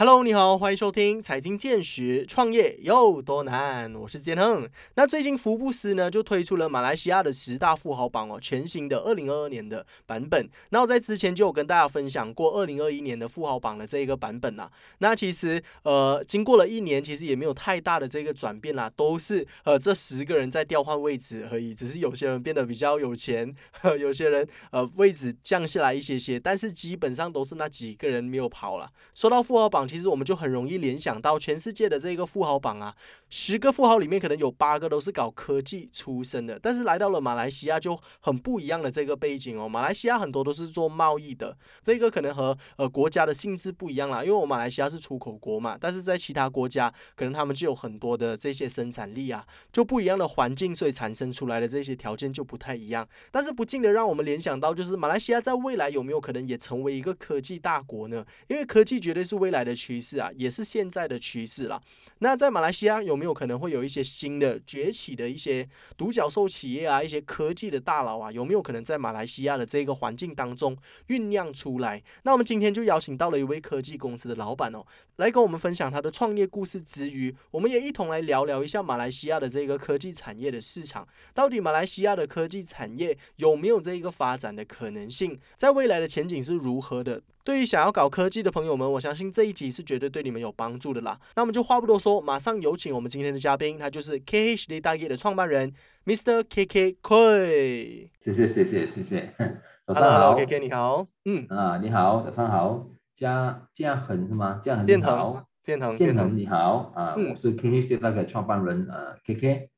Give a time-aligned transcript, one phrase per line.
[0.00, 3.92] Hello，你好，欢迎收听财经见识，创业有多难？
[3.96, 4.70] 我是建亨。
[4.94, 10.48] 那最近福布斯呢就推出了马来西亚的十大富豪榜哦，全新的二零二二年的版本。
[10.70, 14.70] 那我在之前就有跟大家分享过二零二一年的富豪榜的这一个版本啦。
[14.98, 23.52] 那其实呃，经过了一年，其实也没有太大的这个转变啦，都是呃这十个人在调换位置而已，只是有些人变得比较有钱，
[23.98, 28.88] 有些人呃位置降下来一些些，但是基本上都是那几个人没有跑了。
[29.12, 29.87] 说到富豪榜。
[29.88, 32.94] 其实我们就很容易联想到全世界的这个富豪榜啊，
[33.30, 39.66] 十个富豪里面可能有八个都是搞科技出身的，但是来到了马来西亚就很不一样的这个背景哦。
[39.66, 53.08] 马来西亚很多都是做贸易的，这个可能和呃国家的性质不一样啦，因为我马来西亚是出口国嘛，但是在其他国家可能他们就有很多的这些生产力啊，就不一样的环境，所以产生出来的这些条件就不太一样。
[53.30, 58.24] 但是不禁的让我们联想到，就是马来西亚在未来有没有可能也成为一个科技大国呢？
[58.48, 59.77] 因为科技绝对是未来的。
[59.78, 61.80] 趋势啊，也是现在的趋势了。
[62.20, 70.76] 那在马来西亚有没有可能会有一些新的崛起的一些独角兽企业啊，一些科技的大佬啊，有没有可能在马来西亚的这个环境当中
[71.06, 72.02] 酝酿出来？
[72.24, 74.84] 那我们今天就邀请到了一位科技公司的老板哦，
[75.16, 87.22] 来跟我们分享他的创业故事之余，我们也一同来聊聊一下马来西亚的这个科技产业的市场，到底马来西亚的科技产业有没有这一个发展的可能性，在未来的前景是如何的？
[87.48, 91.18] 对于想要搞科技的朋友们，我相信这一集是绝对对你们有帮助的啦。
[91.34, 95.72] 那我们就话不多说，马上有请我们今天的嘉宾，他就是 KHD 大业的创办人
[96.04, 96.44] Mr.
[96.44, 98.10] KK Koi。
[98.20, 99.34] 谢谢谢谢谢谢。
[99.86, 101.06] 早上好，KK 你好。
[101.24, 102.86] 嗯啊，你好，早上好。
[103.14, 104.60] 嘉嘉恒是吗？
[104.62, 105.46] 嘉恒你好。
[105.62, 109.70] 建恒建恒你好啊，我是 KHD 大业创办人呃 KK。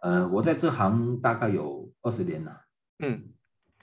[0.00, 2.62] 呃，我在这行大概有二十年了。
[3.00, 3.22] 嗯。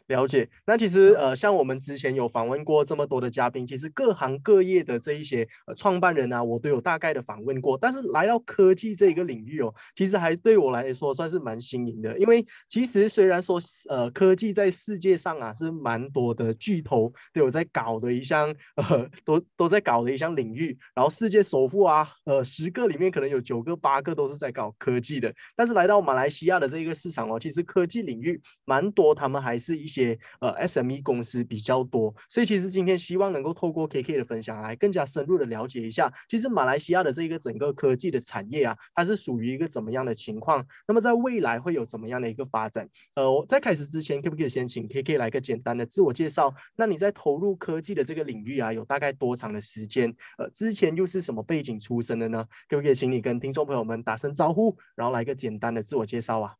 [0.07, 7.75] 了解，那其实呃，像我们之前有访问过这么多的嘉宾，其实各行各业的这一些呃创办人啊，我都有大概的访问过。
[7.75, 12.15] 但是来到科技这一个领域哦，其实还对我来说算是蛮新颖的。
[12.19, 25.33] 因为其实虽然说呃科技在世界上啊是蛮多的巨头都有在搞的一项呃都都在搞的一项领域，然后世界首富啊呃十个里面可能有九个八个都是在搞科技的。
[25.55, 29.94] 但是来到马来西亚的这一个市场哦，其实科技领域蛮多，他们还是一。
[29.95, 40.65] 些呃 SME 公司比较多，所以其实今天希望能够透过 KK 的分享来更加深入的了解一下，其实马来西亚的这个整个科技的产业啊，它是属于一个怎么样的情况？
[40.87, 42.87] 那么在未来会有怎么样的一个发展？
[43.15, 46.53] 呃，在开始之前，可不可以先请 KK 来个简单的自我介绍？
[46.75, 50.13] 那你在投入科技的这个领域啊，有大概多长的时间？
[50.37, 52.45] 呃，之前又是什么背景出身的呢？
[52.67, 56.55] 可不可以请你跟听众朋友们打声招呼，然后来个简单的自我介绍啊？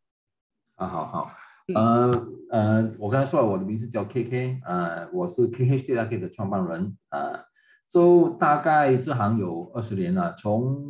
[0.76, 1.45] 啊，好好。
[1.74, 7.40] 呃呃，我刚才说了，我的名字叫 KK，呃，我是 KK d 的创办人，呃，
[7.90, 10.86] 就大概这行有二十年了，从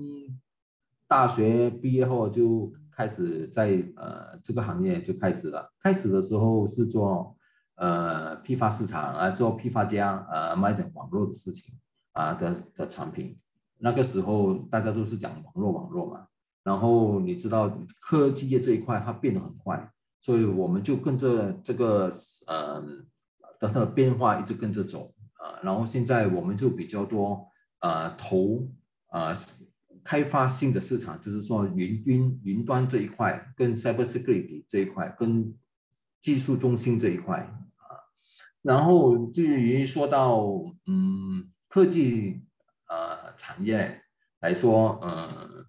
[1.08, 5.72] 大学毕业后就开始在呃这个行业就开始了。
[5.82, 7.38] 开始的时候是做
[7.76, 11.74] 呃批发市场啊，做批发家，呃卖点网络的事情
[12.12, 13.38] 啊的的产品。
[13.78, 16.28] 那个时候大家都是讲网络网络嘛，
[16.64, 17.72] 然后你知道
[18.02, 19.90] 科技业这一块它变得很快。
[20.26, 22.12] 所以我们就跟着这个
[22.48, 22.84] 呃
[23.60, 27.48] 的的变化一直跟着走啊，然后现在我们就比较多
[27.82, 28.68] 呃投
[29.12, 29.36] 呃
[30.04, 35.56] 开发新的市场，就是说云云云端这一块，跟 cyber security 这一块，跟
[36.20, 37.42] 技术中心这一块
[37.76, 37.86] 啊。
[38.64, 40.44] 然后至于说到
[40.88, 42.42] 嗯科技
[42.90, 44.02] 呃产业
[44.40, 45.68] 来说，呃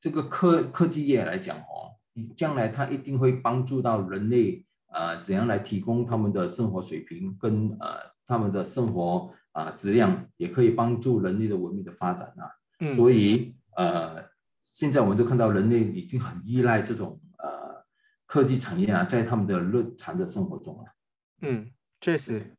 [0.00, 1.99] 这个科科技业来讲哦。
[2.36, 12.50] 将来它一定会帮助到人类，呃，怎样来提供他们的生活水平跟呃他们的生活啊质量，也可以帮助人类的文明的发展啊。
[12.80, 12.94] 嗯。
[12.94, 14.24] 所以呃，
[14.62, 17.84] 现在我们都看到人类已经很依赖这种呃
[18.26, 20.92] 科技产业啊，在他们的日常的生活中啊。
[21.42, 21.70] 嗯，
[22.00, 22.50] 确实。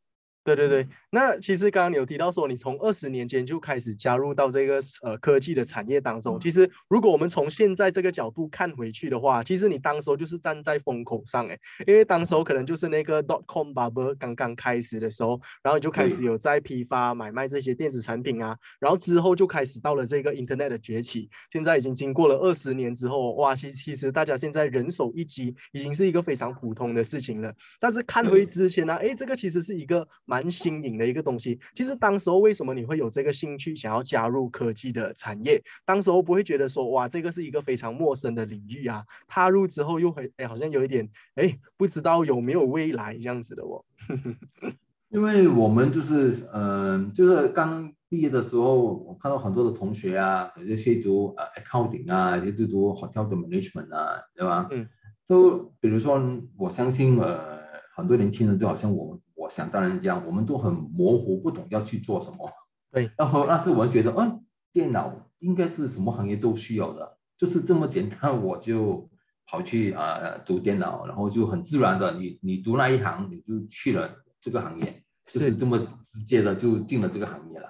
[0.44, 6.36] 对对对，那其实刚刚你有提到说，你从二十年前就开始加入到这个呃科技的产业当中。
[6.40, 11.56] 其实如果我们从现在这个角度看回去的话，其实你当时候就是站在风口上哎，
[11.86, 21.30] 因为当时候可能就是那个 dot com bubble 刚刚开始的时候，然后你就开始有在批发买卖这些电子产品啊，然后之后就开始到了这个 internet 的崛起。
[21.52, 27.54] 现在已经经过了二十年之后，哇，其其实大家现在人手一机已经是一个非常普通的事情了。
[27.78, 30.04] 但是看回之前呢，哎，这个其实是一个。
[30.32, 31.58] 蛮新颖的一个东西。
[31.74, 35.62] 其实当时候为什么你会有这个兴趣，想要加入科技的产业？
[35.84, 39.04] 当时候不会觉得说，哇，这个是一个非常陌生的领域啊。
[39.28, 43.84] 踏入之后又会，哎，好像有一点，哎，不知道有没有未来这样子的哦。
[45.12, 54.66] 因为我们就是，嗯，就是刚毕业的时候，我看到很多的同学啊，有些去读呃 accounting 啊，有些去读 hotel 的 management 啊，对吧？
[54.70, 54.88] 嗯。
[55.24, 56.20] 就比如说，
[56.58, 57.60] 我相信呃，
[57.94, 62.48] 很多年轻人就好像我，我想当然这样，我们都很模糊，不懂要去做什么。
[62.92, 63.10] 对。
[63.18, 69.08] 然后那时我们觉得，嗯，电脑应该是什么行业都需要的，就是这么简单，我就
[69.46, 74.08] 跑去啊读电脑，然后就很自然的，你你读那一行，你就去了
[74.40, 75.02] 这个行业。
[75.26, 77.68] 是这么直接的就进了这个行业了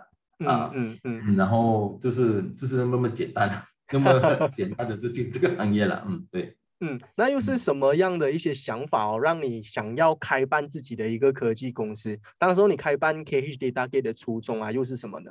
[0.51, 12.19] 啊，嗯嗯，然后就是就是那么简单， 那么简单的就进这个行业了，嗯，对，嗯，那又是什么样的一些想法哦，让你想要开办自己的一个科技公司？
[12.39, 15.31] 当时候你开办 KHD 大概的初衷啊，又是什么呢？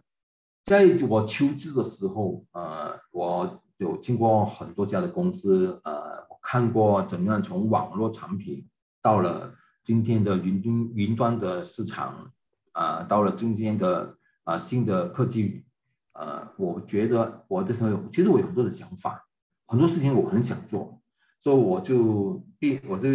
[0.63, 8.65] 在我求职的时候，呃，我有经过很多家的公司，呃，我看过怎么样从网络产品
[9.01, 9.53] 到了。
[9.83, 12.31] 今天的云端云端的市场
[12.73, 15.65] 啊，到了今天的啊新的科技，
[16.13, 19.27] 呃，我觉得我的时候其实我有很多的想法，
[19.65, 21.00] 很多事情我很想做，
[21.41, 23.09] 所以我就立我就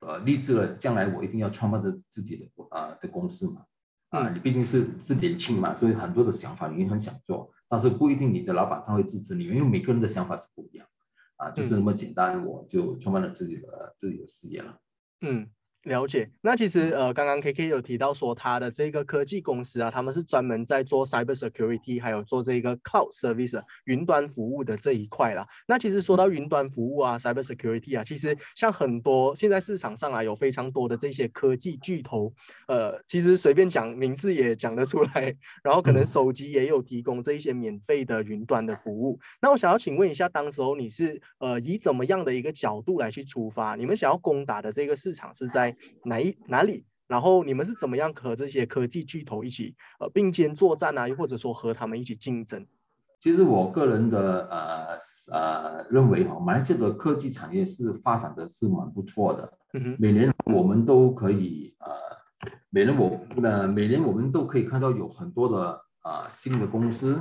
[0.00, 3.64] 呃立志了，将来我一定要创办的自己的啊的公司嘛，
[4.08, 10.86] 啊，你毕竟是是年轻嘛，所以很多的想法你很想做，但是不一定你的老板他会支持你，因为每个人的想法是不一样，
[11.36, 14.80] 啊，就是那么简单，我就创办了自己的自己的事业了，
[15.20, 15.48] 嗯。
[15.86, 25.46] 了解，那其实呃，刚刚 K K 有提到说他的这个科技公司啊，他们是专门在做 cyber security，还有做这个 cloud service 云端服务的这一块啦。
[25.68, 32.32] 那其实说到云端服务啊，cyber security 啊，其实像很多现在市场上啊，有非常多的这些科技巨头，
[32.66, 39.20] 呃，其实随便讲名字也讲得出来，然后可能手机也有提供这一些免费的云端的服务。
[39.40, 43.76] 那我想要请问一下，当时候你是呃以怎么样的一个角度来去出发？
[43.76, 45.75] 你们想要攻打的这个市场是在？
[46.04, 46.84] 哪一哪里？
[47.06, 51.06] 然后你们是怎么样和这些科技巨头一起呃并肩作战啊？
[51.06, 52.66] 又或者说和他们一起竞争？
[53.20, 54.98] 其实我个人的呃
[55.32, 59.58] 呃认为哈，马来西亚的科技产业是发展的是蛮不错的。
[59.72, 67.14] 嗯，每年我们都可以呃，每年我呃每年我们都可以看到有很多的呃新的公司，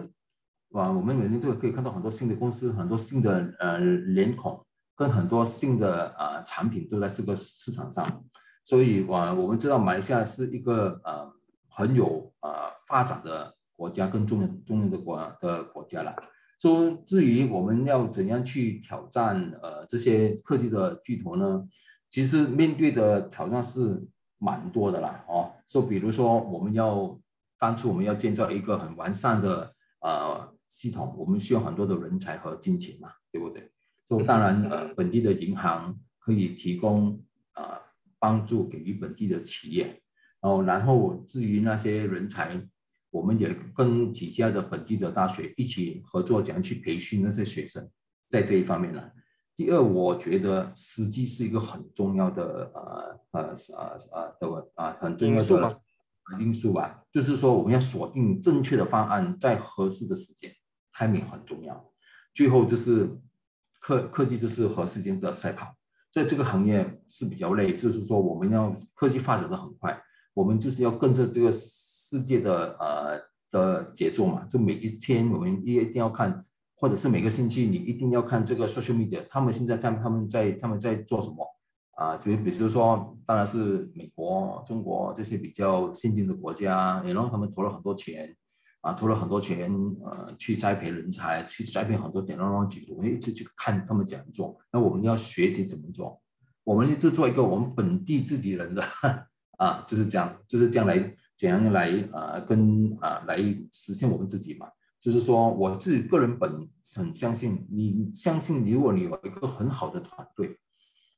[0.71, 4.65] 啊，我们每年都可以看到很多新的公司，很多新的呃脸孔，
[4.95, 8.25] 跟很多新的呃产品都在这个市场上。
[8.65, 11.31] 所以，我我们知道马来西亚是一个呃
[11.69, 12.51] 很有呃
[12.87, 16.15] 发展的国家，更重要重要的国的国家了。
[16.59, 21.63] 说至于我们要怎样去挑战呃这些科技的巨头呢？
[22.09, 24.07] 其实面对的挑战是
[24.39, 27.19] 蛮多的啦，哦，就比如说我们要
[27.59, 33.69] 当初我们要建造一个很完善的呃系统，我们需要很多的人才和金钱嘛，对不对？
[34.09, 37.21] 就当然呃本地的银行可以提供
[37.53, 37.81] 啊。
[38.25, 40.01] 帮助给予本地的企业，
[40.41, 42.59] 然后然后至于那些人才，
[43.11, 47.87] 我们也跟几家的本地的大学一起合作，怎样去培训那些学生，
[48.27, 49.11] 在这一方面呢。
[49.55, 52.81] 第二，我觉得时机是一个很重要的呃
[53.33, 55.79] 呃呃呃的啊很重要的
[56.39, 60.51] 因素吧，就是说我们要锁定正确的方案，在合适的时间
[60.95, 61.93] ，timing 很重要。
[62.33, 63.07] 最后就是
[63.79, 65.75] 科科技就是和时间的赛跑。
[66.15, 70.01] 在这个行业是比较累，就是说我们要科技发展的很快，
[70.33, 73.19] 我们就是要跟着这个世界的呃
[73.51, 74.45] 的节奏嘛。
[74.49, 76.45] 就每一天我们一一定要看，
[76.77, 81.45] 或者是每个星期你一定要看这个 social media，他们现在在他们在他们在做什么
[81.95, 82.15] 啊？
[82.15, 88.33] 就比如说，当然是美国、中国这些比较先进的国家，也让他们投了很多钱。
[88.85, 89.67] 啊，投了很多钱，
[90.05, 94.55] 呃，去栽培人才，去栽培很多点亮光举，我们一直去看他们怎样做。
[94.71, 96.21] 那我们要学习怎么做，
[96.63, 98.83] 我们就做一个我们本地自己人的
[99.57, 103.37] 啊，就是这样，就是这样来怎样来啊，跟啊来
[103.71, 104.67] 实现我们自己嘛。
[105.01, 106.51] 就是说，我自己个人本
[106.95, 110.59] 很相信，你相信，如果你有一个很好的团队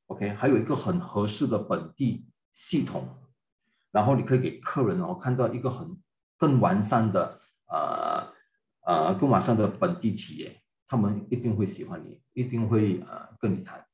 [0.05, 3.05] ，OK，还有一个很合适的本地系统，
[3.91, 5.97] 然后你可以给客人哦看到一个很
[6.37, 7.36] 更完善的。
[7.67, 8.27] 呃
[8.85, 13.85] 呃，跟马上的本地企业，他们一定会喜欢你，一定会呃跟你谈，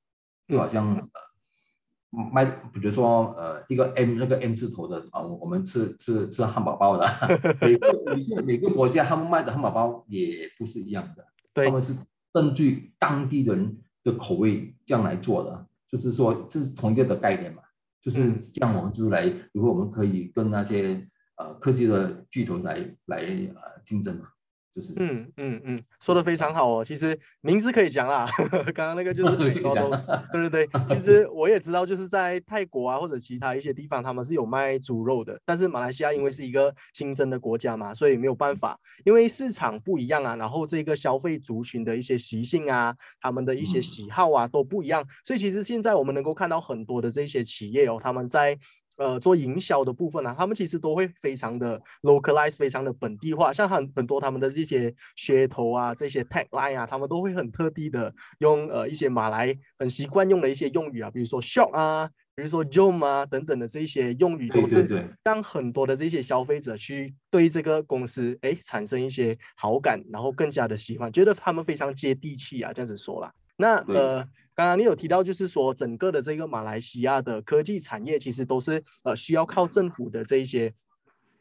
[0.47, 7.07] 就好像呃卖，比如说呃一个 M 那个 M 字头的啊，我们吃吃吃汉堡包的，
[7.59, 11.25] 每个每个每个国家他们卖的汉堡包也不是一样的，
[11.65, 11.97] 他们是
[12.31, 17.63] 根据当地人的口味这样来做的，就是说这是同一个的概念嘛，
[17.99, 21.09] 就是这样我们就来，如果我们可以跟那些。
[21.37, 24.27] 呃，科技的巨头来来呃竞争嘛，
[24.71, 26.85] 就是嗯嗯嗯，说的非常好哦。
[26.85, 28.27] 其实名字可以讲啦，
[28.73, 29.89] 刚刚那个就是 这个讲
[30.31, 30.95] 对对对。
[30.95, 35.39] 其实我也知道，就是在泰国啊或者其他一些地方，他们是有卖猪肉的。
[35.43, 48.55] 但是马来西亚因为是一个清真的国家嘛，所以没有办法，因为市场不一样啊，然后这个消费族群的一些习性啊，他们的一些喜好啊都不一样，所以其实现在我们能够看到很多的这些企业哦，他们在。
[48.97, 64.83] 呃，做营销的部分呢，他们其实都会非常的 localize，非常的本地化，像很很多他们的这些噱头啊，这些 tagline 啊，他们都会很特地的用呃一些马来很习惯用的一些用语啊，比如说 shock 啊，比如说 jom 啊等等的这些用语，都是
[65.23, 73.33] 让很多的这些消费者去对这个公司哎产生一些好感，然后更加的喜欢，觉得他们非常接地气啊，这样子说啦。
[73.57, 74.27] 那呃。
[74.55, 80.71] 刚刚你有提到，就是说整个的这个马来西亚的科技产业，其实都是呃需要靠政府的这一些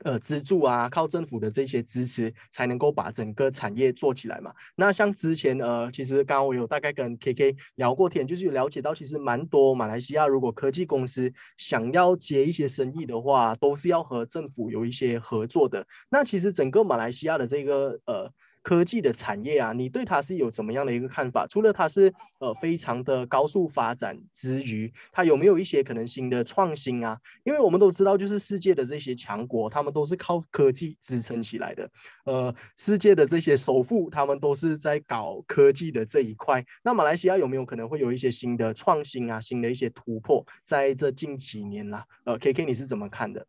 [0.04, 4.52] 呃资助啊，靠政府的这些支持，才能够把整个产业做起来嘛。
[4.76, 15.86] 那像之前呃，其实刚刚我有大概跟 KK 聊过天，就是有了解到，其实蛮多马来西亚如果科技公司想要接一些生意的话，都是要和政府有一些合作的。
[16.10, 18.32] 那其实整个马来西亚的这个呃。
[18.62, 21.46] 科技的产业啊，你对它是有怎么样的一个看法？
[21.46, 27.18] 除了它是呃非常的高速发展之余，它有没有一些可能新的创新啊？
[27.44, 31.90] 因为我们都知道，就是世界的这些强国，他们都是靠科技支撑起来的。
[32.24, 36.64] 呃，世界的这些首富，他们都是在搞科技的这一块。
[36.84, 39.40] 那马来西亚有没有可能会有一些新的创新啊？
[39.40, 42.04] 新的一些突破，在这近几年啦？
[42.24, 43.44] 呃，K K 你是怎么看的？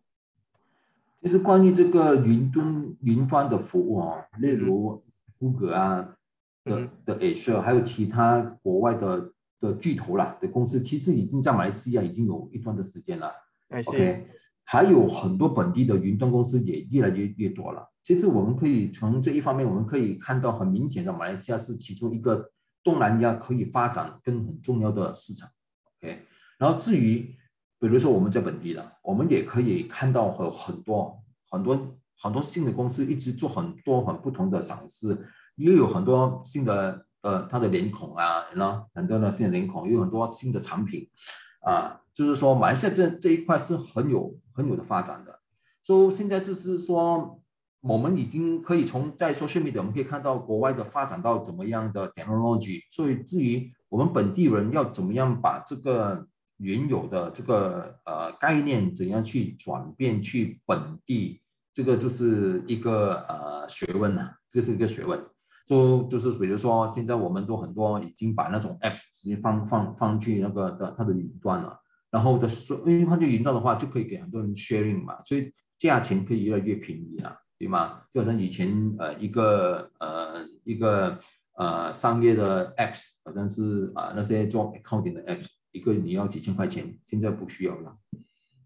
[1.24, 5.02] 其实关于这个云端云端的服务啊，例如
[5.40, 6.16] 谷歌啊
[6.66, 13.32] 的的 Azure，还有其他国外的的巨头啦的公司，其实已经在马来西亚已经有一段的时间了。
[13.70, 14.28] OK，
[14.66, 17.90] 还有很多本地的云端公司也越来越越多了。
[18.04, 22.52] 其实我们可以从这一方面，我们可以看到很明显的，马来西亚是其中一个
[22.84, 25.50] 东南亚可以发展跟很重要的市场。
[26.02, 26.20] OK，
[26.58, 27.34] 然后至于。
[27.84, 31.78] 比如说我们在本地的，我们也可以看到很很多很多
[32.18, 41.10] 很多新的公司一直做很多很不同的尝试，又有很多新的呃它的脸孔啊，然后很多的新的脸孔，又有很多新的产品
[41.66, 45.38] 啊，就是说马来西亚这这一块是很有很有的发展的。
[45.84, 47.42] 所以现在就是说，
[47.82, 56.30] 我们已经可以从在 social media 我们可以看到国外的发展到怎么样的 technology，所以至于我们本地人要怎么样把这个。
[56.58, 61.42] 原有的这个呃概念怎样去转变去本地，
[61.74, 65.20] 这个就是一个呃学问呐，这个是一个学问。
[65.66, 71.80] 就就是比如说现在我们都很多已经把那种 app 直接放放放去那个的它的云端了，
[72.12, 78.02] 然后的说因为放去云端的话就可以给很多人 sharing 嘛，所以价钱可以越来越便宜了，对吗？
[78.14, 81.18] 就好像以前呃一个呃一个
[81.56, 85.48] 呃商业的 apps，好像是啊那些做 accounting 的 apps。
[85.74, 87.98] 一个你要几千块钱，现在不需要了。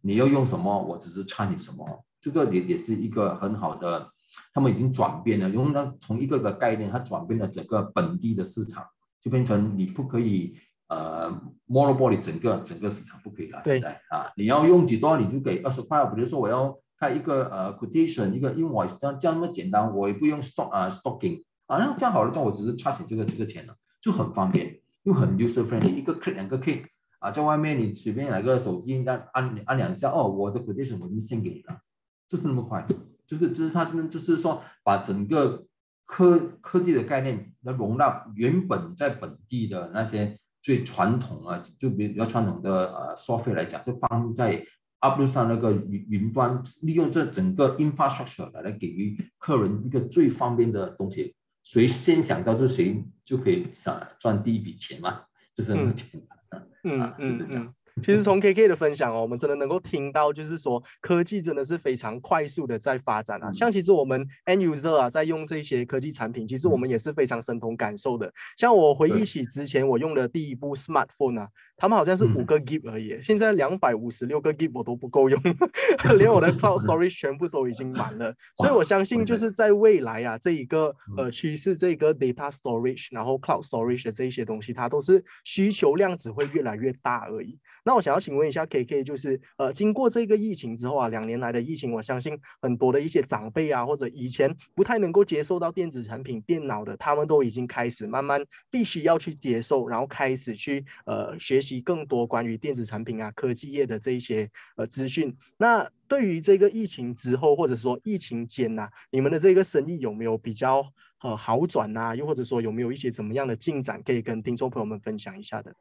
[0.02, 2.06] 你要用什么，我只是差你什么。
[2.22, 4.12] 这个也也是一个很好的，
[4.54, 8.86] 他们已经转变了，用了从一个个概念，它转变了整个本地的市场，
[9.22, 10.58] 就变成你不可以
[10.90, 11.32] 呃
[11.68, 13.62] monopoly 整个整个市场不可以了。
[13.66, 16.06] 现在啊，你要用几多你就给二十块。
[16.08, 26.86] 比如说我要开一个呃 quotation 一个 invoice，这样这样那么简单，我也不用 stock 啊 stocking 啊，那这样好了，这样我只是差你这个这个钱了，就很方便，又很 user friendly，一个 click 两个 click。
[27.20, 31.80] 啊，在外面你随便哪个手机按按按两下，哦，我的 quotation 我已经先给你了，
[32.28, 32.86] 就是那么快，
[33.26, 35.66] 就是就是他这边就是说把整个
[36.06, 44.64] 科科技的概念来容纳原本在本地的那些最传统啊，就比比较传统的呃 software 来讲，就放在
[45.02, 56.37] upload 上那个云云端，利用这整个 infrastructure 来来给予客人一个最方便的东西，谁先想到就谁就可以想赚第一笔钱嘛，就是那么简单。
[56.84, 57.77] 嗯嗯嗯。
[58.04, 63.52] 其实从 K K 的分享哦，我们真的能够听到，就是说科技真的是非常快速的在发展啊。
[63.52, 68.32] 像其实我们 N user 啊，在用这些科技产品，其实我们也是非常深同感受的。
[68.58, 75.42] 像我回忆起之前我用的第一部 smartphone 啊，他们好像是五个 G 而已，现在两百五十六个 G 我都不够用，
[76.18, 78.34] 连我的 cloud storage 全部都已经满了。
[78.58, 87.58] 所以我相信就是在未来啊，这一个呃趋势，这个 data storage，然后 cloud storage 的这一些东西，它都是需求量只会越来越大而已。
[87.88, 105.34] 那我想要请问一下 K K，就是呃，经过这个疫情之后啊，两年来的疫情，我相信很多的一些长辈啊，或者以前不太能够接受到电子产品、电脑的，他们都已经开始慢慢必须要去接受，然后开始去呃学习更多关于电子产品啊、科技业的这一些呃资讯。
[105.56, 110.86] 那对于这个疫情之后，或者说疫情间呐，你们的这个生意有没有比较
[111.22, 112.14] 呃好转呐？
[112.14, 115.74] 又或者说有没有一些怎么样的进展可以跟听众朋友们分享一下的？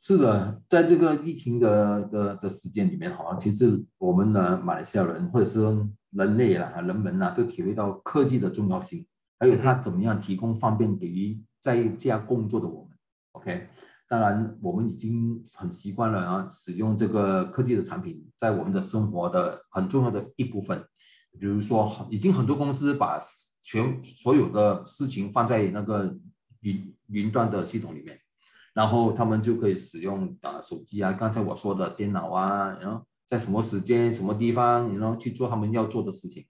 [0.00, 5.60] 是的，在这个疫情的的的时间里面，哈，其实我们呢，马来西亚人或者是
[6.10, 9.04] 人类啦、人们呐，都体会到科技的重要性，
[9.38, 12.96] 还有它怎么样提供方便给予在家工作的我们。
[13.32, 13.68] OK，
[14.08, 20.82] 当然我们已经很习惯了啊，使用这个科技的产品，在我们的生活的很重要的一部分。
[21.38, 23.18] 比如说，已经很多公司把
[23.62, 26.16] 全所有的事情放在那个
[26.60, 28.18] 云云端的系统里面。
[28.78, 36.46] 然后他们就可以使用啊手机啊，刚才我说的电脑啊，然后在什么时间、什么地方，然后去做他们要做的事情，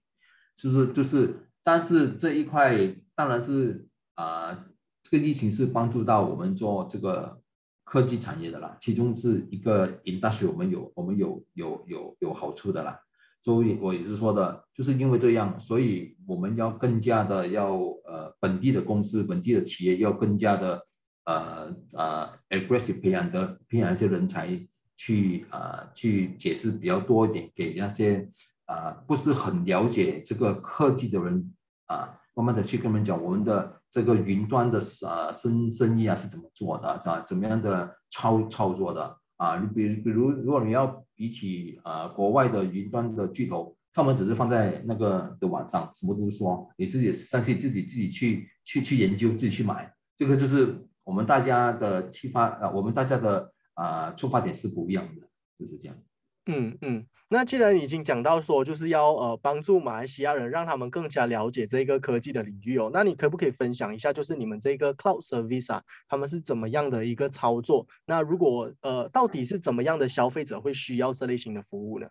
[0.55, 4.53] 就是就是，但是这一块当然是啊，
[5.01, 7.41] 这个疫情是帮助到我们做这个
[7.83, 12.95] 科技产业的啦，其中是一个 industry 我们有我们有有有有好处的啦，
[13.41, 17.73] 所以我也是说的，就是因为这样，所以我们要更加的要
[18.05, 20.85] 呃本地的公司、本地的企业要更加的。
[21.29, 24.49] 呃呃，aggressive 培养的培养一些人才
[24.97, 28.27] 去啊去解释比较多一点给那些
[28.65, 31.53] 啊不是很了解这个科技的人
[31.85, 50.88] 啊，慢慢的去跟他们讲我们的这个云端的啊生生意啊是怎么做的啊怎么样的操操作的啊你比如比如如果你要比起啊国外的云端的巨头，他们只是放在那个的网上什么都说，你自己上去自己自己去去去研究自己去买，这个就是。
[51.09, 55.97] 我们大家的出发啊，我们大家的啊出发点是不一样的，就是这样。
[56.45, 67.87] 嗯嗯，那既然已经讲到说就是要呃帮助马来西亚人，让他们更加了解这个科技的领域哦，那你可不可以分享一下，就是你们这个 Cloud Service 啊，他们是怎么样的一个操作？
[68.05, 72.07] 那如果呃到底是怎么样的消费者会需要这类型的服务呢？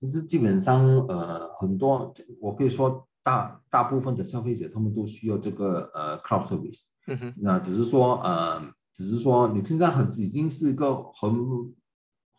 [0.00, 6.84] 其实基本上呃很多，我可以说大大部分的消费者他们都需要这个呃 Cloud Service。
[7.06, 8.62] 嗯哼，那只是说，呃，
[8.94, 11.74] 只是说，你现在很已经是一个很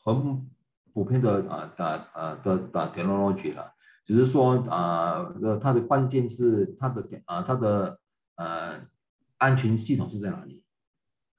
[0.03, 0.47] 很
[0.93, 3.73] 普遍的啊的呃的的 technology 了。
[4.05, 7.99] 只是说，啊，的它的关键是它的啊它的
[8.35, 8.79] 呃
[9.37, 10.63] 安全系统是在哪里？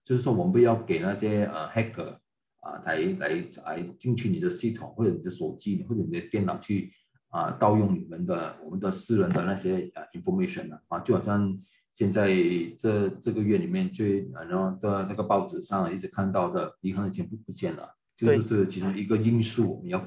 [0.05, 2.19] 就是说，我们不要给那些呃 hacker
[2.61, 3.29] 啊来来
[3.65, 6.93] 来进去你的系统或者你的手机或者你的电脑去
[7.37, 11.59] 啊盗用你们的我们的私人的那些呃 information 啊啊，就好像。
[11.97, 12.29] 现在
[12.77, 20.07] 这这个月里面最然后的那个报纸上一直看到的银行的钱不不见了，这就是其中一个因素，我们要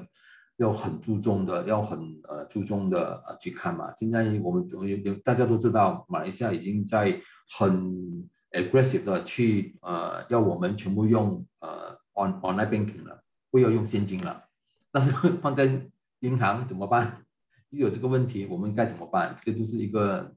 [0.58, 3.92] 要很注重的，要很呃注重的呃去看嘛。
[3.96, 4.64] 现在我们
[5.24, 7.20] 大家都知道，马来西亚已经在
[7.58, 14.44] 很 aggressive 的去呃要我们全部用呃 on online banking 了，不要用现金了。
[14.92, 15.10] 但是
[15.42, 15.66] 放在
[16.20, 17.24] 银行怎么办？
[17.70, 19.36] 又有这个问题，我们该怎么办？
[19.36, 20.34] 这个就是一个。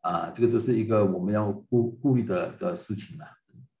[0.00, 3.26] 啊，这个就是一个我们要顾顾虑的的事情了。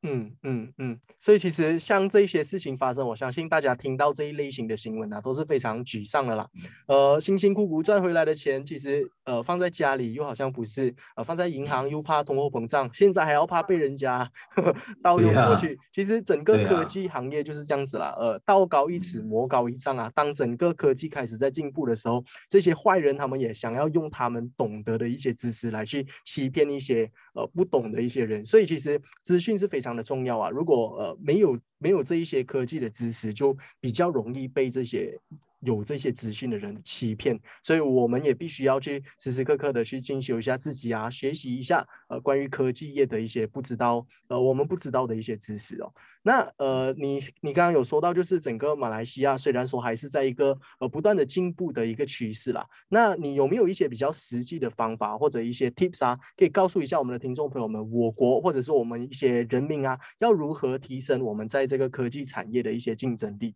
[0.02, 6.48] 嗯嗯嗯，所以其实像这些事情发生，我相信大家听到这一类型的新闻啊，都是非常沮丧的啦。
[6.86, 14.30] 呃，辛辛苦苦赚回来的钱，其实呃放在家里又好像不是，呃放在银行又怕通货膨胀，现在还要怕被人家
[15.02, 15.76] 盗用过去。
[15.92, 18.14] 其实整个科技行业就是这样子啦。
[18.20, 20.08] 呃，道高一尺，魔高一丈啊。
[20.14, 28.44] 当整个科技开始在进步的时候，这些坏人他们也想要用他们懂得的一些知识来去欺骗一些呃不懂的一些人。
[28.44, 29.87] 所以其实资讯是非常。
[29.88, 30.50] 非常的重要啊！
[30.50, 35.18] 如果呃没有没有这一些科技的知识，就比较容易被这些。
[35.60, 45.92] 有这些资讯的人欺骗，所以我们也必须要去时时刻刻的去进修一下自己啊，学习一下呃关于科技业的一些不知道呃我们不知道的一些知识哦。
[46.22, 63.54] 那呃你你刚刚有说到，就是整个马来西亚虽然说还是在一个呃不断的进步的一个趋势啦，那你有没有一些比较实际的方法或者一些 tips 啊，可以告诉一下我们的听众朋友们，我国或者是我们一些人民啊，要如何提升我们在这个科技产业的一些竞争力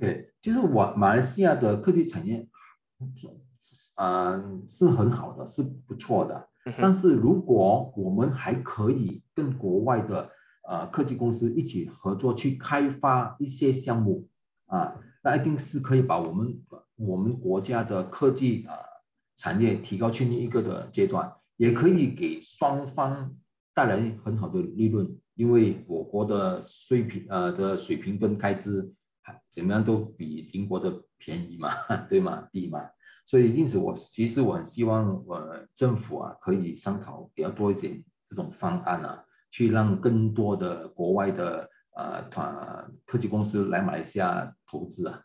[0.00, 2.48] ？OK，其实我马来西亚的科技产业，
[3.96, 6.48] 嗯是很好的，是不错的。
[6.80, 10.30] 但是如果我们还可以跟国外的
[10.66, 14.26] 呃科技公司一起合作去开发一些项目
[14.66, 16.62] 啊，那一定是可以把我们
[16.96, 18.74] 我们国家的科技啊
[19.36, 23.34] 产业提高去另一个的阶段，也可以给双方
[23.74, 28.94] 带来很好的利润，因为我国的水平呃的水平跟开支。
[29.50, 31.70] 怎么样都比邻国的便宜嘛，
[32.08, 32.48] 对吗？
[32.52, 32.88] 低嘛，
[33.26, 45.22] 所以因此我其实我很希望，呃，政府啊可以商讨比较多一点这种方案啊，去让更多的国外的呃团科技公司来马来西亚投资啊，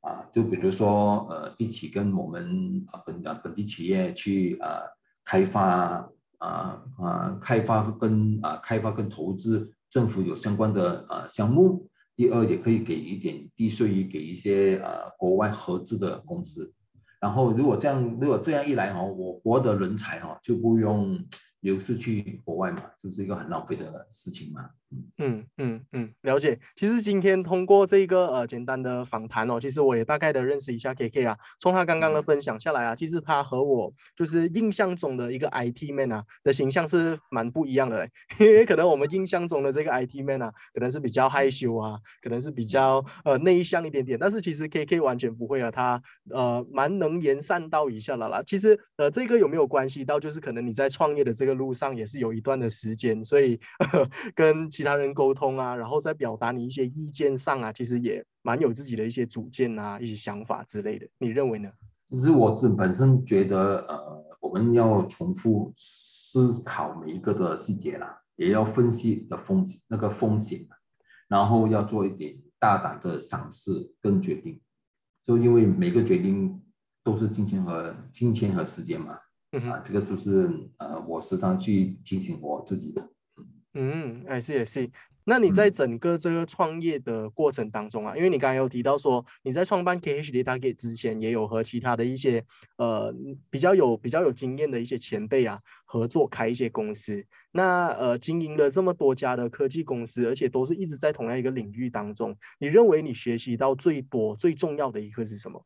[0.00, 4.80] 啊，就比如说呃一起跟我们啊本啊本地企业去啊
[5.24, 11.88] 开发啊啊开发跟啊开发跟投资政府有相关的啊项目。
[12.16, 16.72] 第二，也可以给一点低税率给一些呃国外合资的公司。
[17.20, 21.18] 然后如果这样，如果这样一来哈，我国的人才哈就不用。
[21.64, 24.68] 流失去国外嘛，就是一个很浪费的事情嘛。
[25.18, 26.58] 嗯嗯嗯，了解。
[26.74, 31.36] 其实今天通过这个呃简单的访谈哦，其实我也大概的认识一下 K K 啊。
[31.58, 38.06] 从他刚刚的分享下来啊，其实他和我就是印象中的一个 I T man 啊的形象是蛮不一样的。
[38.38, 44.18] 因为可能我们印象中的这个 I T man 啊，可能是比较害羞啊，可能是比较呃内向一点点。
[44.18, 48.42] 但是其实 K K 完全不会啊，他呃蛮能言善道一下的啦。
[48.44, 51.54] 其实呃这个有没有关系到就是可能你在创业的这个。
[51.54, 53.56] 路上也是有一段的时间，所以
[54.34, 61.08] 跟其他人沟通啊，然后在表达你一些意见上啊，其实也蛮有自己的一些主见啊，一些想法之类的。
[61.18, 61.72] 你认为呢？
[62.10, 70.64] 其实我自本身觉得，呃，我们要重复思考每一个的细节啦，也要分析的风险那个风险，
[71.28, 74.60] 然后要做一点大胆的尝试跟决定。
[75.22, 76.62] 就因为每个决定
[77.02, 79.18] 都是金钱和金钱和时间嘛。
[79.70, 83.08] 啊，这个就是呃，我时常去提醒我自己的。
[83.74, 84.90] 嗯，也是也是。
[85.26, 92.44] 那你在整个这个创业的过程当中啊，因为你刚刚有提到说你在创办 KH Data 之前，也有和其他的一些
[92.76, 93.12] 呃
[93.48, 97.24] 比较有比较有经验的一些前辈啊合作开一些公司。
[97.52, 105.64] 那呃经营了这么多家的科技公司，而且都是一直在同样一个领域当中，你认为你学习到最多最重要的一个是什么？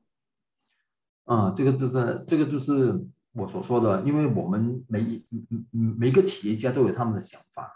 [1.24, 2.98] 啊，这个就是这个就是。
[3.32, 5.22] 我所说的，因为我们每一
[5.70, 7.70] 每个企业家都有他们的想法，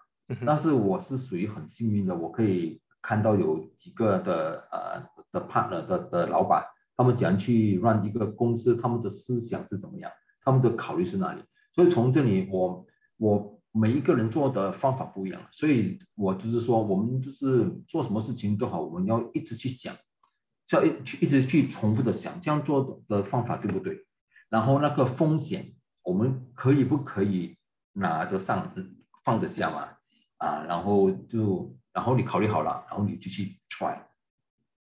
[0.45, 6.65] 但是我是属于很幸运的，我可以看到有几个的呃的 partner 的的老板，
[6.97, 11.43] 他们怎样去让一个公司，他们的思想是怎么样，他们的考虑是哪里，
[11.75, 19.95] 所以从这里我我每一个人做的方法不一样，所以我就是说，我们就是做什么事情都好，我们要一直去想，
[20.73, 23.99] 要一去一直去重复的想，这样做的方法对不对？
[24.49, 27.57] 然后那个风险，我们可以不可以
[27.95, 28.71] 拿得上、
[29.25, 29.89] 放得下嘛？
[30.43, 33.97] 啊，然后就，然后你考虑好了，然后你就去 try，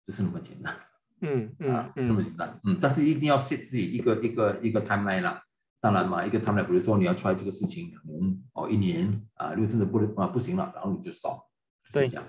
[0.06, 0.74] 就是那么简单。
[1.20, 2.58] 嗯嗯啊，那么简单。
[2.64, 5.42] 嗯，但是一定要 set 自己一个一个一个 timeline 啦。
[5.78, 11.42] 当然嘛，一个 timeline，比如说你要 try 这个事情，可能哦一年啊，如果真的不能啊不行了，然后你就 stop。
[11.92, 12.24] 对，这样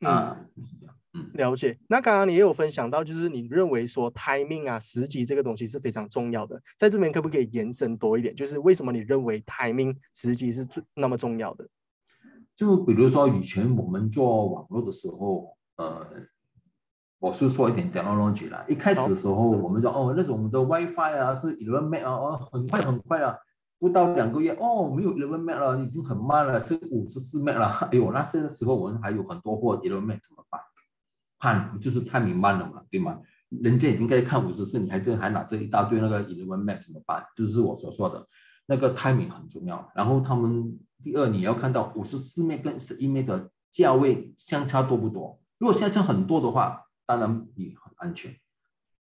[0.00, 0.94] 啊，是这样。
[1.12, 1.78] 嗯，了解。
[1.88, 6.58] 那刚刚你也有分享到，就是你认为说 timing 啊，时机这个东西是非常重要的。
[6.78, 8.34] 在这边可不可以延伸多一点？
[8.34, 11.68] 就是为什么你认为 timing 时机是最那么重要的？
[12.60, 16.06] 就比如说以前我们做网络的时候，呃，
[17.18, 18.62] 我是说一点 technology 啦。
[18.68, 23.34] 一开始的时候，我们说哦，那种的 WiFi 啊是 eleven m 啊，哦，很快很快啊，
[23.78, 27.70] 不到两个月哦，没有 eleven m 了，已经很慢了，是五十四 m 了。
[27.90, 30.60] 哎呦，那些时候我们还有很多货 eleven m 怎么办？
[31.38, 33.18] 看就是太明慢了嘛，对吗？
[33.48, 37.24] 人家已经该看五十四，你还这还拿这一大堆那个 eleven map 怎么办？
[37.34, 38.28] 就是我所说的
[38.66, 39.90] 那个 timing 很重要。
[39.94, 45.40] 然后他们第二你要看到五十四面跟十一面的价位相差多不多？
[45.58, 48.34] 如果相差很多的话，当然你很安全。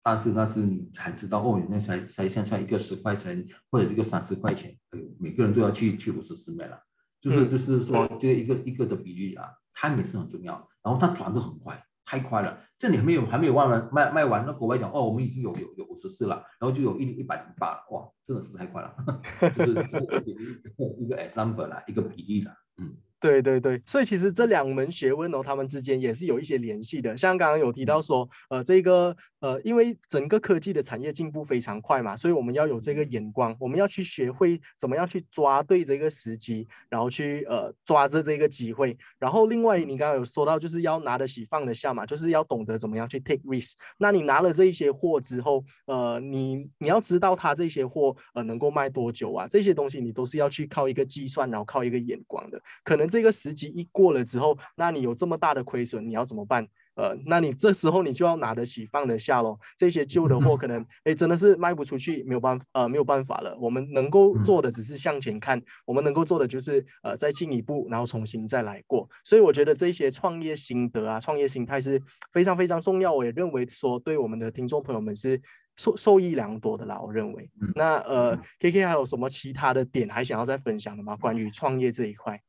[0.03, 6.79] 但是那是你才知道哦，那才才相差一个十块钱或者一个三十块钱，哎呦，每个人都要去去五十四面了。
[7.19, 10.53] 就是就是说这个一个一个的比例啊，timing 是很重要。
[10.81, 11.83] 然后它转的很快。
[12.07, 18.95] 太快了，这里还没有还没有卖完卖卖完，那国外讲哦，我们已经有有有五十四了，然后就有一一百零八，哇，真的是太快了，
[19.53, 22.95] 就是这个一个一个 example 啦，一个比例啦，嗯。
[23.19, 27.17] 对对对，所以其实这两门学问哦，他们之间也是有一些联系的。
[27.17, 38.95] 像刚刚有提到说，呃，这个呃，因为整个科技的产业进步非常快嘛，所以我们要有这个眼光，我们要去学会怎么样去抓对这个时机，然后去呃抓着这个机会。
[39.17, 43.73] 然后另外你刚刚有说到，就是要拿得起放得下嘛，就是要懂得怎么样去 take risk。
[43.97, 53.06] 那你拿了这一些货之后，呃，你你要知道它这些货呃能够卖多久啊，这些东西你都是要去靠一个计算，然后靠一个眼光的，可能。
[53.07, 56.67] 这个时机一过了之后，那你有这么大的亏损，你要怎么办？
[56.95, 59.55] 呃，那你这时候你就要拿得起放得下喽。
[59.77, 63.55] 这些旧的货可能哎真的是卖不出去，没有办法呃没有办法了。
[63.59, 69.07] 我们能够做的只是向前看，我们能够做的就是呃再进一步，然后重新再来过。
[69.23, 72.01] 所以我觉得这些创业心得啊，创业心态是
[72.33, 73.13] 非常非常重要。
[73.13, 75.39] 我也认为说对我们的听众朋友们是
[75.75, 76.99] 受受益良多的啦。
[76.99, 81.15] 我认为，那呃 K K 还有什么其他的点还想要再分享的吗？
[81.15, 82.41] 关于创业这一块？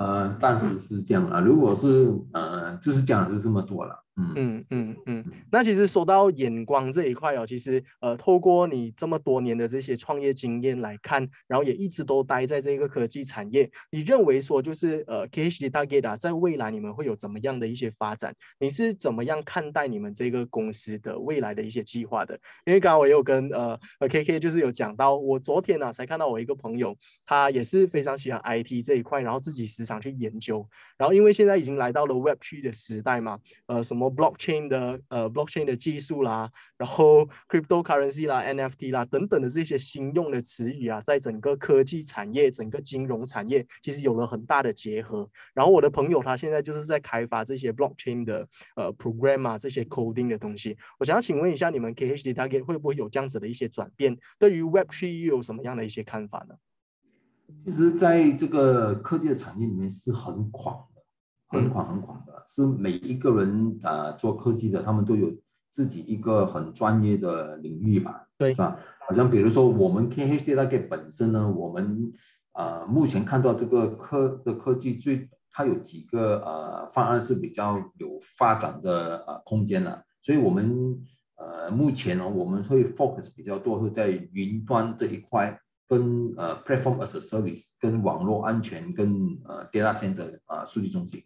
[0.00, 1.40] 呃，暂时是这样啊。
[1.40, 3.94] 如果是呃，就是讲的是这么多了。
[4.36, 18.34] 嗯嗯嗯，那其实说到眼光这一块哦，其实呃，透过你这么多年的这些创业经验来看，然后也一直都待在这个科技产业，你认为说就是呃，KHD Target 啊，在未来你们会有怎么样的一些发展？
[18.58, 22.38] 你是怎么样看待你们这个公司的未来的一些计划的？
[22.64, 30.66] 因为刚刚我也有跟呃呃 KK 就是有讲到，我昨天呢才看到我一个朋友，他也是非常喜欢 IT 这一块，然后自己时常去研究，
[30.98, 45.28] 然后因为现在已经来到了 Web 3的时代嘛，呃，什么 blockchain 的呃 blockchain 的技术啦，然后 cryptocurrency 啦，NFT 啦等等的这些新用的词语啊，在整个科技产业、整个金融产业，其实有了很大的结合。
[45.54, 48.46] 然后我的朋友他现在就是在开发这些 blockchain 的
[48.76, 50.76] 呃 program 啊，这些 coding 的东西。
[50.98, 54.16] 我想要请问一下，你们 KHD Target 会不会有这样子的一些转变？
[54.38, 56.54] 对于 Web3 又有什么样的一些看法呢？
[57.64, 60.86] 其实，在这个科技的产业里面是很广。
[61.50, 65.30] 很广很广的，是每一个人啊做科技的，他们都有
[65.70, 68.78] 自己一个很专业的领域吧，对，是吧？
[69.06, 72.12] 好像比如说我们 KHD 那个本身呢，我们
[72.52, 80.96] 啊目前看到这个科的科技最，它有几个呃方案是比较有发展的呃空间了，所以我们
[81.36, 85.58] 呃目前呢，我们会 focus 比较多是在云端这一块，
[85.88, 91.20] 跟呃 platform as a service，跟网络安全，跟呃 data center 啊数据中心。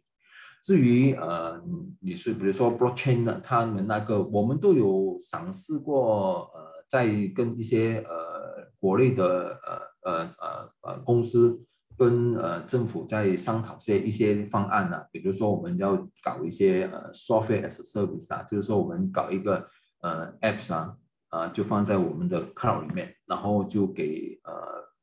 [0.65, 1.63] 至于呃，
[2.01, 9.61] 你是比如说 blockchain 的，他们那个我们都有尝试过，呃，在跟一些呃国内的
[10.03, 11.61] 呃呃呃呃公司
[11.99, 19.69] 跟呃政府在商讨些一些方案呢，比如说我们要搞一些呃 software as service 啊，就是说我们搞一个
[20.01, 20.97] 呃 apps 啊，
[21.29, 24.55] 啊就放在我们的 cloud 里面，然后就给呃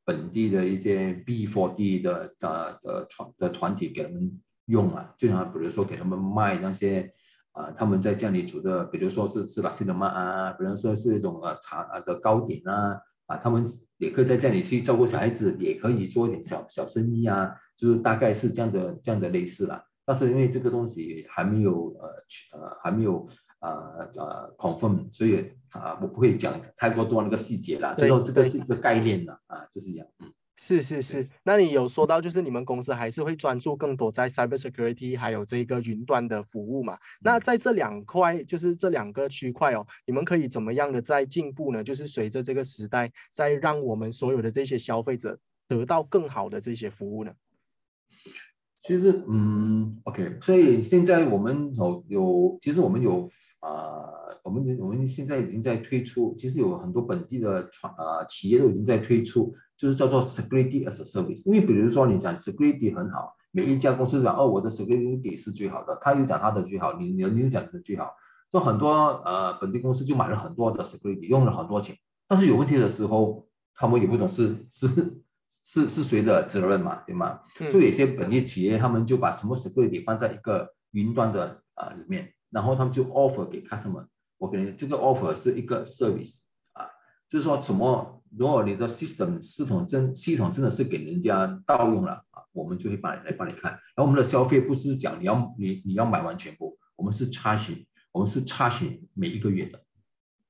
[0.03, 4.41] 本地的一些 B4D 的呃的团的团体给他们。
[4.71, 7.11] 用啊，就像比如说给他们卖那些，
[7.51, 19.83] 啊，他们在家里煮的，比如说是吃拉西德玛啊，比如说是一种呃茶啊的糕点啊，啊，他们也可以在家里去照顾小孩子，也可以做一点小小生意啊，就是大概是这样的这样的类似了。
[20.05, 22.07] 但是因为这个东西还没有呃
[22.57, 23.27] 呃还没有
[23.59, 30.31] 呃呃 confirm，所以啊我不会讲太过多那个细节了，就说这个是一个概念了啊，就是这样，嗯。
[30.63, 36.95] 是是是，那你有说到，就是你们公司还是会专注更多在 cyber security，还有这个云端的服务嘛？
[37.19, 41.83] 那在这两块，就是这两个区块哦，你们可以怎么样的在进步呢？
[41.83, 45.35] 就是随着这个时代，在让我们所有的这些消费者
[45.67, 47.33] 得到更好的这些服务呢？
[48.77, 53.27] 其实，嗯，OK，所以现在我们有有，其实我们有
[53.61, 54.05] 啊，
[54.43, 59.55] 我们我们现在已经在推出，其实有很多本地的创啊企业都已经在推出。
[59.81, 68.13] 就是叫做 security as a service，因为比如说你讲 security 很好，每一家公司讲哦我的 security 是最好的，他又讲他的最好，你你你讲你的最好，
[68.51, 68.91] 就很多
[69.25, 74.87] 呃本地公司就买了很多的 security，用了很多钱，但是有问题的时候，他们也不懂是是
[75.63, 77.39] 是是谁的责任嘛，对吗？
[77.71, 84.05] 所以有些本地企业他们就把什么 security 放在一个云端的啊里面，然后他们就 offer 给 customer，
[84.37, 86.41] 我给你这个 offer 是一个 service
[86.73, 86.85] 啊，
[87.27, 88.20] 就是说什么。
[88.37, 93.71] 如果你的 system 系统真系统真的是给人家盗用了啊，我们就会帮来帮你看。
[93.71, 99.79] 然后我们的消费不是讲你要你你要买完全部，我们是查询我们是查询每一个月的，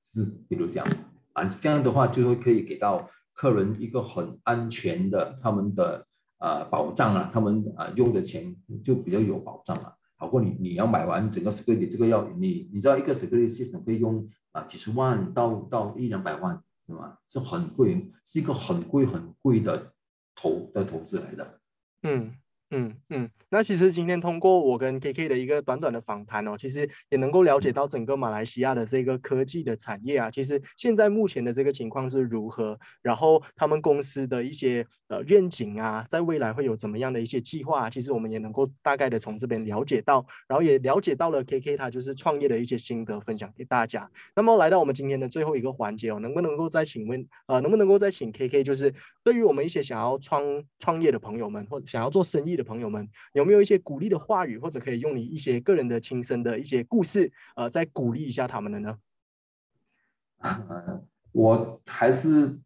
[0.04, 0.88] 是比如这样
[1.34, 6.06] 啊，这样的话就会可以给到客人一个很安全的他们的
[6.38, 9.96] 呃保障啊，他们啊用的钱就比较有保障了。
[10.18, 16.62] 好过你你要买完整个 security 这个要你你知道一个 security system 可以用啊几十万到到一两百万。
[16.92, 17.18] 是吧？
[17.26, 19.94] 是很贵，是一个很贵很贵的
[20.36, 21.62] 投的投资来的。
[22.04, 22.36] 嗯
[22.72, 23.30] 嗯嗯。
[23.54, 44.10] 那其实今天通过我跟 KK 的一个短短的访谈哦，其实也能够了解到整个马来西亚的这个科技的产业啊，其实现在目前的这个情况是如何，然后他们公司的一些呃愿景啊，在未来会有怎么样的一些计划，其实我们也能够大概的从这边了解到，然后也了解到了 KK 他就是创业的一些心得分享给大家。
[44.34, 48.94] 那么来到我们今天的最后一个环节哦，能不能够再请问呃，能不能够再请 KK，就是
[49.26, 50.42] 对于我们一些想要创
[50.80, 58.98] 创业的朋友们，或者想要做生意的朋友们，有没有一些鼓励的话语，或者可以用你一些个人的亲身的一些故事，呃，再鼓励一下他们的呢？
[61.32, 62.60] 我还是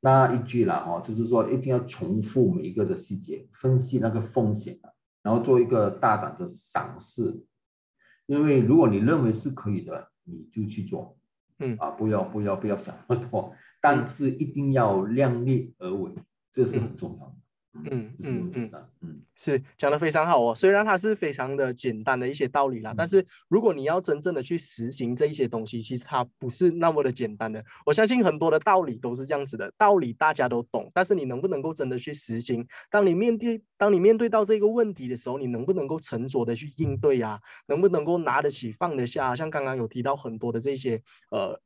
[0.00, 4.80] 那一句了哈，就是说一定要重复每一个的细节，分析那个风险
[5.22, 7.44] 然后做一个大胆的尝试。
[8.26, 11.18] 因为如果你认为是可以的，你就去做，
[11.58, 16.14] 嗯啊，不要不要不要想那么多，但是一定要量力而为，
[16.52, 17.34] 这是很重要的。
[17.72, 19.22] 嗯嗯嗯嗯。
[19.36, 27.64] 是讲的非常好哦，虽然它是非常的简单的一些道理啦，但是如果你要真正的去实行这一些东西，其实它不是那么的简单的。
[27.86, 32.66] 我相信很多的道理都是这样子的，道理大家都懂，但是你能不能够真的去实行？
[32.90, 37.40] 当你面对当你面对到这个问题的时候，你能不能够沉着的去应对呀？
[37.68, 39.34] 能不能够拿得起放得下？
[39.34, 41.58] 像刚刚有提到很多的这些呃。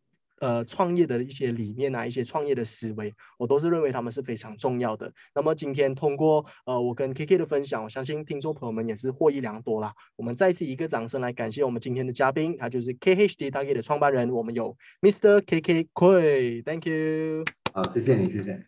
[0.44, 5.10] 呃，创业的一些理念啊，一些创业的思维，我都是认为他们是非常重要的。
[5.34, 9.94] 那么今天通过呃我跟 K K 的分享，我相信听众朋友们也是获益良多啦。
[10.16, 16.62] 我们再次一个掌声来感谢我们今天的嘉宾，他就是 K H D 大 K 的创办人，我们有 Mr K K KUI。
[16.62, 17.44] thank you。
[17.72, 18.66] 好，谢谢你，谢谢。